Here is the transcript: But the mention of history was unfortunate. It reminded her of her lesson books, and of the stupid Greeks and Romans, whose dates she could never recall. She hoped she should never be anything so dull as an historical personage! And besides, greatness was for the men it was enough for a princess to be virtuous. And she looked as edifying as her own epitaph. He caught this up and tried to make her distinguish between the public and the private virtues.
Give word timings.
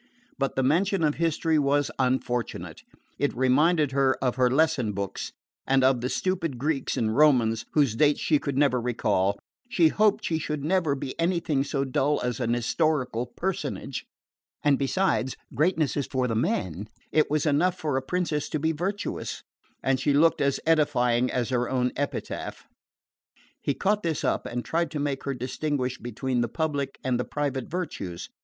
But 0.39 0.55
the 0.55 0.63
mention 0.63 1.03
of 1.03 1.13
history 1.21 1.59
was 1.59 1.91
unfortunate. 1.99 2.81
It 3.19 3.37
reminded 3.37 3.91
her 3.91 4.17
of 4.19 4.33
her 4.35 4.49
lesson 4.49 4.93
books, 4.93 5.31
and 5.67 5.83
of 5.83 6.01
the 6.01 6.09
stupid 6.09 6.57
Greeks 6.57 6.97
and 6.97 7.15
Romans, 7.15 7.67
whose 7.73 7.95
dates 7.95 8.19
she 8.19 8.39
could 8.39 8.57
never 8.57 8.81
recall. 8.81 9.37
She 9.69 9.89
hoped 9.89 10.25
she 10.25 10.39
should 10.39 10.63
never 10.63 10.95
be 10.95 11.13
anything 11.19 11.63
so 11.63 11.85
dull 11.85 12.19
as 12.21 12.39
an 12.39 12.51
historical 12.55 13.27
personage! 13.27 14.07
And 14.63 14.79
besides, 14.79 15.37
greatness 15.53 15.95
was 15.95 16.07
for 16.07 16.27
the 16.27 16.33
men 16.33 16.87
it 17.11 17.29
was 17.29 17.45
enough 17.45 17.77
for 17.77 17.95
a 17.95 18.01
princess 18.01 18.49
to 18.49 18.59
be 18.59 18.71
virtuous. 18.71 19.43
And 19.83 19.99
she 19.99 20.13
looked 20.13 20.41
as 20.41 20.59
edifying 20.65 21.29
as 21.29 21.49
her 21.49 21.69
own 21.69 21.91
epitaph. 21.95 22.65
He 23.61 23.75
caught 23.75 24.01
this 24.01 24.23
up 24.23 24.47
and 24.47 24.65
tried 24.65 24.89
to 24.89 24.99
make 24.99 25.25
her 25.25 25.35
distinguish 25.35 25.99
between 25.99 26.41
the 26.41 26.49
public 26.49 26.97
and 27.03 27.19
the 27.19 27.23
private 27.23 27.69
virtues. 27.69 28.29